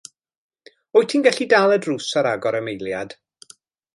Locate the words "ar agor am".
2.21-2.71